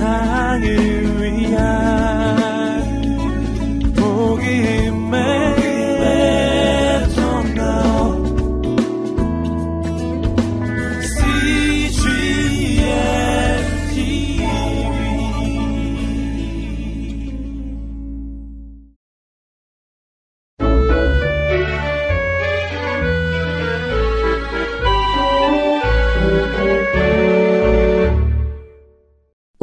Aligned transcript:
세상을 0.00 0.89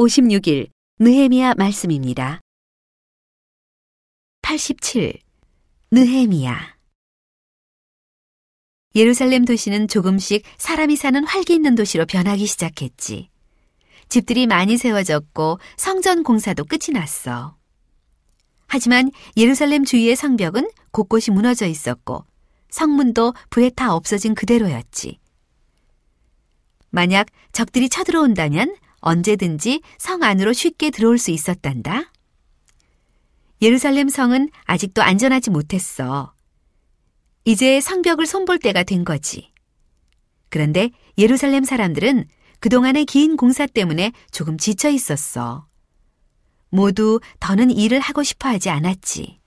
56일 0.08 0.70
느헤미야 1.00 1.54
말씀입니다. 1.54 2.40
87 4.40 5.12
느헤미야 5.90 6.76
예루살렘 8.94 9.44
도시는 9.44 9.86
조금씩 9.86 10.44
사람이 10.56 10.96
사는 10.96 11.22
활기 11.24 11.52
있는 11.52 11.74
도시로 11.74 12.06
변하기 12.06 12.46
시작했지. 12.46 13.28
집들이 14.08 14.46
많이 14.46 14.78
세워졌고 14.78 15.58
성전 15.76 16.22
공사도 16.22 16.64
끝이 16.64 16.94
났어. 16.94 17.56
하지만 18.66 19.10
예루살렘 19.36 19.84
주위의 19.84 20.16
성벽은 20.16 20.70
곳곳이 20.90 21.30
무너져 21.30 21.66
있었고 21.66 22.24
성문도 22.70 23.34
불에 23.50 23.68
타 23.68 23.94
없어진 23.94 24.34
그대로였지. 24.34 25.18
만약 26.90 27.26
적들이 27.52 27.90
쳐들어온다면 27.90 28.74
언제든지 29.00 29.82
성 29.98 30.22
안으로 30.22 30.52
쉽게 30.52 30.90
들어올 30.90 31.18
수 31.18 31.30
있었단다. 31.30 32.12
예루살렘 33.60 34.08
성은 34.08 34.50
아직도 34.64 35.02
안전하지 35.02 35.50
못했어. 35.50 36.32
이제 37.44 37.80
성벽을 37.80 38.26
손볼 38.26 38.58
때가 38.58 38.82
된 38.82 39.04
거지. 39.04 39.52
그런데 40.48 40.90
예루살렘 41.16 41.64
사람들은 41.64 42.26
그동안의 42.60 43.04
긴 43.04 43.36
공사 43.36 43.66
때문에 43.66 44.12
조금 44.30 44.58
지쳐 44.58 44.90
있었어. 44.90 45.66
모두 46.70 47.20
더는 47.40 47.70
일을 47.70 48.00
하고 48.00 48.22
싶어 48.22 48.48
하지 48.48 48.70
않았지. 48.70 49.40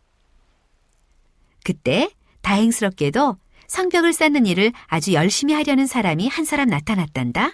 그때 1.64 2.10
다행스럽게도 2.42 3.38
성벽을 3.68 4.14
쌓는 4.14 4.46
일을 4.46 4.74
아주 4.88 5.14
열심히 5.14 5.54
하려는 5.54 5.88
사람이 5.88 6.28
한 6.28 6.44
사람 6.44 6.70
나타났단다. 6.70 7.52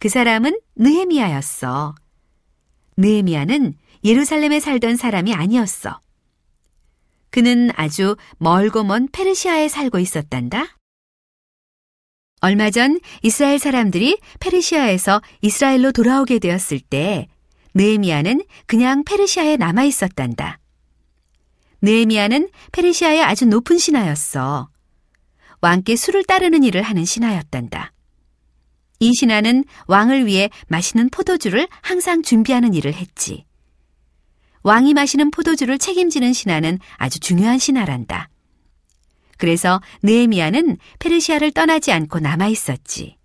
그 0.00 0.08
사람은 0.08 0.58
느헤미야였어. 0.76 1.94
느헤미야는 2.96 3.74
예루살렘에 4.02 4.58
살던 4.58 4.96
사람이 4.96 5.34
아니었어. 5.34 6.00
그는 7.28 7.70
아주 7.76 8.16
멀고 8.38 8.82
먼 8.82 9.08
페르시아에 9.08 9.68
살고 9.68 9.98
있었단다. 9.98 10.78
얼마 12.40 12.70
전 12.70 12.98
이스라엘 13.22 13.58
사람들이 13.58 14.18
페르시아에서 14.40 15.20
이스라엘로 15.42 15.92
돌아오게 15.92 16.38
되었을 16.38 16.80
때 16.80 17.28
느헤미야는 17.74 18.42
그냥 18.64 19.04
페르시아에 19.04 19.58
남아 19.58 19.84
있었단다. 19.84 20.60
느헤미야는 21.82 22.48
페르시아의 22.72 23.22
아주 23.22 23.44
높은 23.44 23.76
신하였어. 23.76 24.70
왕께 25.60 25.94
술을 25.94 26.24
따르는 26.24 26.64
일을 26.64 26.80
하는 26.80 27.04
신하였단다. 27.04 27.92
이 29.00 29.14
신하는 29.14 29.64
왕을 29.86 30.26
위해 30.26 30.50
마시는 30.68 31.08
포도주를 31.08 31.66
항상 31.80 32.22
준비하는 32.22 32.74
일을 32.74 32.92
했지. 32.92 33.46
왕이 34.62 34.92
마시는 34.92 35.30
포도주를 35.30 35.78
책임지는 35.78 36.34
신하는 36.34 36.78
아주 36.98 37.18
중요한 37.18 37.58
신하란다. 37.58 38.28
그래서 39.38 39.80
느헤미야는 40.02 40.76
페르시아를 40.98 41.50
떠나지 41.52 41.92
않고 41.92 42.20
남아 42.20 42.48
있었지. 42.48 43.16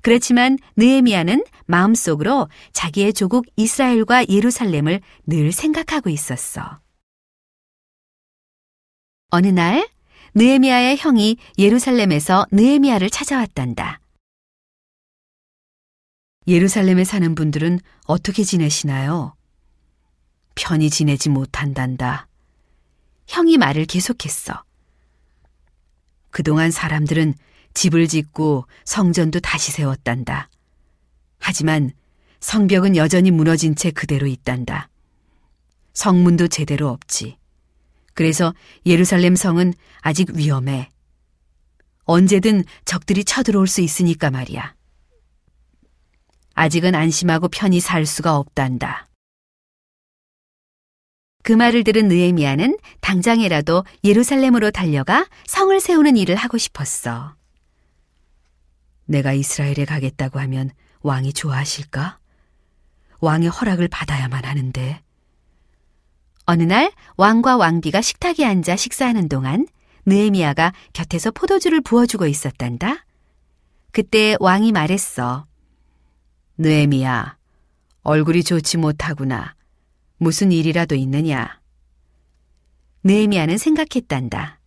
그렇지만 0.00 0.58
느헤미야는 0.76 1.44
마음속으로 1.66 2.48
자기의 2.72 3.12
조국 3.12 3.46
이스라엘과 3.54 4.26
예루살렘을 4.28 5.00
늘 5.26 5.52
생각하고 5.52 6.10
있었어. 6.10 6.80
어느 9.30 9.46
날 9.46 9.88
느헤미야의 10.34 10.96
형이 10.98 11.36
예루살렘에서 11.56 12.46
느헤미야를 12.50 13.10
찾아왔단다. 13.10 14.01
예루살렘에 16.46 17.04
사는 17.04 17.34
분들은 17.34 17.80
어떻게 18.06 18.42
지내시나요? 18.42 19.34
편히 20.54 20.90
지내지 20.90 21.28
못한단다. 21.28 22.28
형이 23.28 23.58
말을 23.58 23.86
계속했어. 23.86 24.64
그동안 26.30 26.70
사람들은 26.70 27.34
집을 27.74 28.08
짓고 28.08 28.66
성전도 28.84 29.40
다시 29.40 29.70
세웠단다. 29.72 30.48
하지만 31.38 31.92
성벽은 32.40 32.96
여전히 32.96 33.30
무너진 33.30 33.74
채 33.76 33.90
그대로 33.90 34.26
있단다. 34.26 34.88
성문도 35.94 36.48
제대로 36.48 36.88
없지. 36.88 37.36
그래서 38.14 38.54
예루살렘 38.84 39.36
성은 39.36 39.74
아직 40.00 40.30
위험해. 40.34 40.90
언제든 42.04 42.64
적들이 42.84 43.24
쳐들어올 43.24 43.68
수 43.68 43.80
있으니까 43.80 44.30
말이야. 44.30 44.74
아직은 46.54 46.94
안심하고 46.94 47.48
편히 47.48 47.80
살 47.80 48.06
수가 48.06 48.36
없단다. 48.36 49.08
그 51.42 51.52
말을 51.52 51.82
들은 51.82 52.08
느헤미야는 52.08 52.78
당장이라도 53.00 53.84
예루살렘으로 54.04 54.70
달려가 54.70 55.26
성을 55.46 55.78
세우는 55.78 56.16
일을 56.16 56.36
하고 56.36 56.56
싶었어. 56.56 57.34
내가 59.06 59.32
이스라엘에 59.32 59.84
가겠다고 59.86 60.38
하면 60.40 60.70
왕이 61.00 61.32
좋아하실까? 61.32 62.18
왕의 63.20 63.48
허락을 63.48 63.88
받아야만 63.88 64.44
하는데. 64.44 65.02
어느 66.44 66.62
날 66.62 66.92
왕과 67.16 67.56
왕비가 67.56 68.00
식탁에 68.00 68.44
앉아 68.44 68.76
식사하는 68.76 69.28
동안 69.28 69.66
느헤미야가 70.06 70.72
곁에서 70.92 71.30
포도주를 71.30 71.80
부어주고 71.80 72.26
있었단다. 72.26 73.04
그때 73.92 74.36
왕이 74.40 74.72
말했어. 74.72 75.46
느헤미야, 76.58 77.36
얼굴이 78.02 78.44
좋지 78.44 78.76
못하구나. 78.76 79.54
무슨 80.18 80.52
일이라도 80.52 80.94
있느냐? 80.94 81.60
느헤미야는 83.04 83.58
생각했단다. 83.58 84.60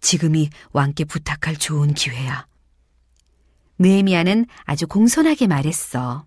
지금이 0.00 0.50
왕께 0.72 1.04
부탁할 1.04 1.56
좋은 1.56 1.94
기회야. 1.94 2.46
느헤미야는 3.78 4.46
아주 4.64 4.86
공손하게 4.86 5.46
말했어. 5.46 6.26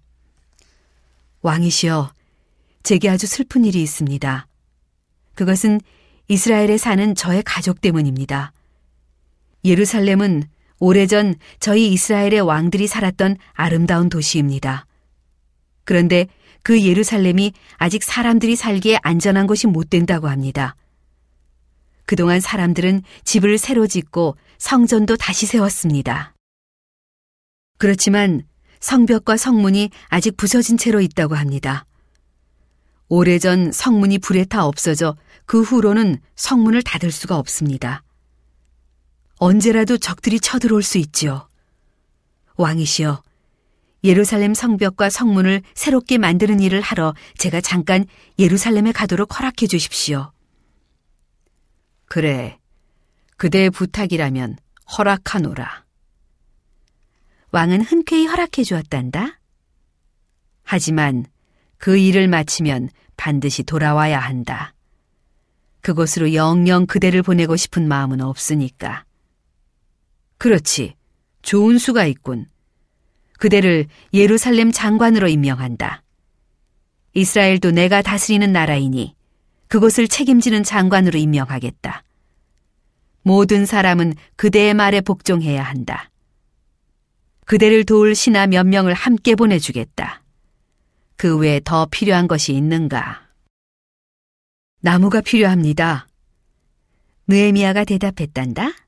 왕이시여, 1.42 2.14
제게 2.82 3.10
아주 3.10 3.28
슬픈 3.28 3.66
일이 3.66 3.82
있습니다. 3.84 4.48
그것은 5.36 5.82
이스라엘에 6.28 6.78
사는 6.78 7.16
저의 7.16 7.44
가족 7.44 7.80
때문입니다. 7.80 8.54
예루살렘은 9.66 10.44
오래전 10.84 11.36
저희 11.62 11.94
이스라엘의 11.94 12.42
왕들이 12.42 12.88
살았던 12.88 13.38
아름다운 13.54 14.10
도시입니다. 14.10 14.86
그런데 15.86 16.28
그 16.62 16.84
예루살렘이 16.84 17.54
아직 17.78 18.04
사람들이 18.04 18.58
살기에 18.58 19.00
안전한 19.02 19.48
곳이 19.48 19.68
못 19.68 19.90
된다고 19.90 20.28
합니다. 20.28 20.76
그동안 22.06 22.42
사람들은 22.42 23.02
집을 23.24 23.60
새로 23.60 23.88
짓고 23.88 24.36
성전도 24.58 25.16
다시 25.16 25.46
세웠습니다. 25.46 26.34
그렇지만 27.78 28.44
성벽과 28.82 29.38
성문이 29.38 29.90
아직 30.10 30.36
부서진 30.36 30.78
채로 30.78 31.00
있다고 31.00 31.36
합니다. 31.36 31.86
오래전 33.08 33.72
성문이 33.72 34.18
불에 34.18 34.44
타 34.44 34.66
없어져 34.66 35.16
그 35.46 35.62
후로는 35.62 36.20
성문을 36.36 36.82
닫을 36.82 37.10
수가 37.10 37.38
없습니다. 37.38 38.03
언제라도 39.44 39.98
적들이 39.98 40.40
쳐들어올 40.40 40.84
수 40.84 40.98
있지요. 41.00 41.50
왕이시여, 42.56 43.22
예루살렘 44.06 44.54
성벽과 44.54 45.10
성문을 45.10 45.64
새롭게 45.74 46.18
만드는 46.18 46.62
일을 46.62 46.80
하러 46.80 47.14
제가 47.38 47.60
잠깐 47.60 48.06
예루살렘에 48.40 48.94
가도록 48.94 49.38
허락해 49.38 49.68
주십시오. 49.68 50.32
그래, 52.06 52.58
그대의 53.36 53.70
부탁이라면 53.70 54.56
허락하노라. 54.98 55.84
왕은 57.52 57.82
흔쾌히 57.82 58.28
허락해 58.28 58.64
주었단다. 58.64 59.42
하지만 60.64 61.26
그 61.78 61.98
일을 61.98 62.30
마치면 62.30 62.88
반드시 63.18 63.64
돌아와야 63.64 64.22
한다. 64.22 64.74
그곳으로 65.82 66.34
영영 66.34 66.86
그대를 66.86 67.24
보내고 67.24 67.58
싶은 67.58 67.90
마음은 67.90 68.22
없으니까. 68.22 69.04
그렇지. 70.44 70.96
좋은 71.42 71.78
수가 71.78 72.06
있군. 72.06 72.48
그대를 73.40 73.88
예루살렘 74.14 74.74
장관으로 74.74 75.30
임명한다. 75.30 76.04
이스라엘도 77.14 77.72
내가 77.72 78.02
다스리는 78.02 78.52
나라이니 78.52 79.16
그곳을 79.70 80.10
책임지는 80.10 80.64
장관으로 80.64 81.18
임명하겠다. 81.18 82.04
모든 83.22 83.66
사람은 83.66 84.16
그대의 84.36 84.74
말에 84.74 85.00
복종해야 85.00 85.64
한다. 85.64 86.12
그대를 87.46 87.86
도울 87.86 88.14
신하 88.14 88.46
몇 88.46 88.68
명을 88.68 88.94
함께 88.94 89.36
보내주겠다. 89.36 90.24
그 91.16 91.38
외에 91.38 91.62
더 91.64 91.86
필요한 91.86 92.28
것이 92.28 92.52
있는가? 92.52 93.30
나무가 94.82 95.22
필요합니다. 95.22 96.10
느에미아가 97.28 97.86
대답했단다. 97.86 98.84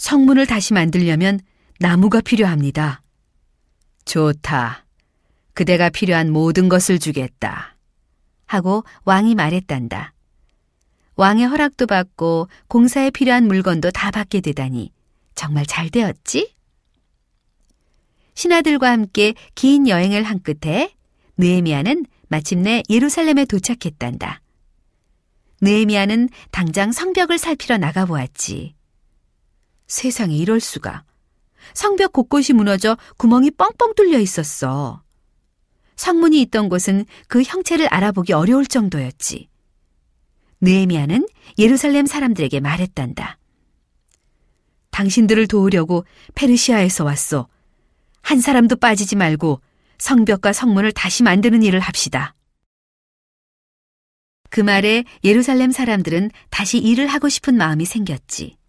성문을 0.00 0.46
다시 0.46 0.72
만들려면 0.72 1.40
나무가 1.78 2.22
필요합니다. 2.22 3.02
좋다. 4.06 4.86
그대가 5.52 5.90
필요한 5.90 6.32
모든 6.32 6.70
것을 6.70 6.98
주겠다. 6.98 7.76
하고 8.46 8.82
왕이 9.04 9.34
말했단다. 9.34 10.14
왕의 11.16 11.46
허락도 11.48 11.86
받고 11.86 12.48
공사에 12.66 13.10
필요한 13.10 13.46
물건도 13.46 13.90
다 13.90 14.10
받게 14.10 14.40
되다니 14.40 14.90
정말 15.34 15.66
잘 15.66 15.90
되었지? 15.90 16.54
신하들과 18.32 18.90
함께 18.90 19.34
긴 19.54 19.86
여행을 19.86 20.22
한 20.22 20.40
끝에 20.40 20.94
느에미아는 21.36 22.06
마침내 22.28 22.82
예루살렘에 22.88 23.44
도착했단다. 23.44 24.40
느에미아는 25.60 26.30
당장 26.52 26.90
성벽을 26.90 27.36
살피러 27.36 27.76
나가보았지. 27.76 28.79
세상에 29.90 30.36
이럴 30.36 30.60
수가. 30.60 31.04
성벽 31.74 32.12
곳곳이 32.12 32.52
무너져 32.52 32.96
구멍이 33.18 33.50
뻥뻥 33.50 33.94
뚫려 33.96 34.20
있었어. 34.20 35.02
성문이 35.96 36.40
있던 36.42 36.68
곳은 36.68 37.04
그 37.26 37.42
형체를 37.42 37.88
알아보기 37.88 38.32
어려울 38.32 38.66
정도였지. 38.66 39.48
느에미아는 40.60 41.26
예루살렘 41.58 42.06
사람들에게 42.06 42.60
말했단다. 42.60 43.38
당신들을 44.92 45.48
도우려고 45.48 46.04
페르시아에서 46.34 47.04
왔소. 47.04 47.48
한 48.22 48.40
사람도 48.40 48.76
빠지지 48.76 49.16
말고 49.16 49.60
성벽과 49.98 50.52
성문을 50.52 50.92
다시 50.92 51.24
만드는 51.24 51.62
일을 51.62 51.80
합시다. 51.80 52.34
그 54.50 54.60
말에 54.60 55.04
예루살렘 55.24 55.72
사람들은 55.72 56.30
다시 56.48 56.78
일을 56.78 57.08
하고 57.08 57.28
싶은 57.28 57.56
마음이 57.56 57.84
생겼지. 57.84 58.59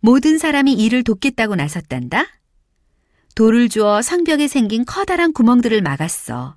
모든 0.00 0.38
사람이 0.38 0.74
일을 0.74 1.02
돕겠다고 1.02 1.56
나섰단다. 1.56 2.26
돌을 3.34 3.68
주어 3.68 4.02
성벽에 4.02 4.48
생긴 4.48 4.84
커다란 4.84 5.32
구멍들을 5.32 5.80
막았어. 5.82 6.56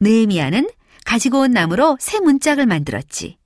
느에미아는 0.00 0.68
가지고 1.04 1.40
온 1.40 1.52
나무로 1.52 1.96
새 2.00 2.20
문짝을 2.20 2.66
만들었지. 2.66 3.38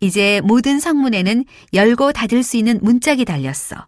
이제 0.00 0.40
모든 0.44 0.78
성문에는 0.78 1.44
열고 1.72 2.12
닫을 2.12 2.42
수 2.42 2.56
있는 2.56 2.78
문짝이 2.82 3.24
달렸어. 3.24 3.86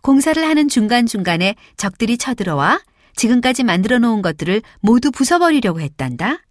공사를 0.00 0.42
하는 0.42 0.68
중간중간에 0.68 1.54
적들이 1.76 2.16
쳐들어와 2.18 2.80
지금까지 3.14 3.62
만들어 3.64 3.98
놓은 3.98 4.22
것들을 4.22 4.62
모두 4.80 5.10
부숴버리려고 5.10 5.80
했단다. 5.80 6.42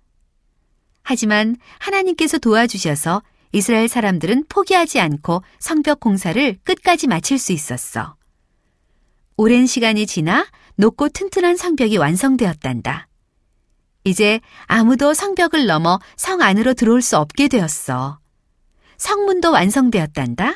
하지만 1.04 1.56
하나님께서 1.80 2.38
도와주셔서 2.38 3.24
이스라엘 3.52 3.88
사람들은 3.88 4.46
포기하지 4.48 5.00
않고 5.00 5.44
성벽 5.60 6.00
공사를 6.00 6.58
끝까지 6.64 7.08
마칠 7.08 7.38
수 7.38 7.52
있었어. 7.52 8.16
오랜 9.38 9.66
시간이 9.66 10.06
지나 10.06 10.48
높고 10.76 11.10
튼튼한 11.10 11.58
성벽이 11.58 11.98
완성되었단다. 11.98 13.08
이제 14.04 14.40
아무도 14.66 15.14
성벽을 15.14 15.68
넘어 15.68 16.00
성 16.16 16.42
안으로 16.42 16.74
들어올 16.74 17.02
수 17.02 17.18
없게 17.18 17.48
되었어. 17.48 18.20
성문도 18.98 19.52
완성되었단다. 19.52 20.56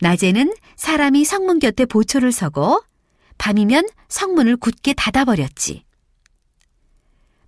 낮에는 0.00 0.54
사람이 0.76 1.24
성문 1.24 1.58
곁에 1.58 1.84
보초를 1.84 2.32
서고 2.32 2.82
밤이면 3.36 3.88
성문을 4.08 4.56
굳게 4.56 4.94
닫아버렸지. 4.94 5.84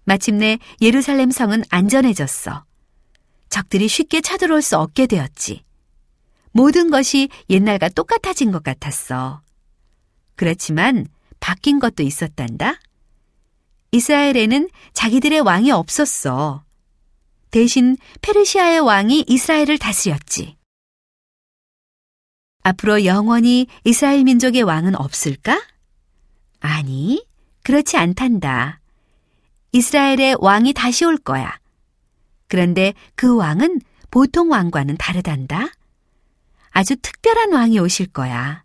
마침내 0.05 0.59
예루살렘 0.81 1.31
성은 1.31 1.63
안전해졌어. 1.71 2.65
적들이 3.51 3.89
쉽게 3.89 4.21
쳐들어올 4.21 4.63
수 4.63 4.79
없게 4.79 5.07
되었지. 5.07 5.65
모든 6.53 6.91
것이 6.91 7.29
옛날과 7.51 7.91
똑같아진 7.91 8.51
것 8.51 8.63
같았어. 8.63 9.43
그렇지만 10.37 11.07
바뀐 11.39 11.79
것도 11.79 12.03
있었단다. 12.03 12.81
이스라엘에는 13.93 14.71
자기들의 14.93 15.41
왕이 15.41 15.71
없었어. 15.71 16.65
대신 17.51 17.97
페르시아의 18.23 18.81
왕이 18.81 19.25
이스라엘을 19.29 19.79
다스렸지. 19.79 20.57
앞으로 22.63 23.05
영원히 23.05 23.67
이스라엘 23.85 24.25
민족의 24.25 24.63
왕은 24.63 24.95
없을까? 24.95 25.61
아니, 26.61 27.25
그렇지 27.63 27.97
않단다. 27.97 28.81
이스라엘의 29.73 30.37
왕이 30.41 30.73
다시 30.73 31.05
올 31.05 31.17
거야. 31.17 31.60
그런데 32.51 32.93
그 33.15 33.35
왕은 33.35 33.81
보통 34.11 34.51
왕과는 34.51 34.97
다르단다. 34.99 35.69
아주 36.71 36.97
특별한 36.97 37.53
왕이 37.53 37.79
오실 37.79 38.09
거야. 38.09 38.65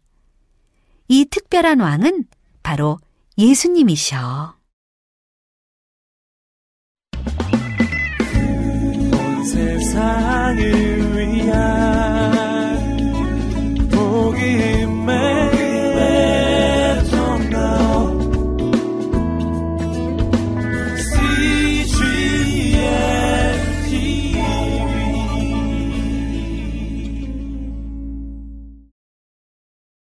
이 1.08 1.26
특별한 1.26 1.80
왕은 1.80 2.26
바로 2.64 2.98
예수님이셔. 3.38 4.56
온 9.14 9.46
세상을 9.46 10.96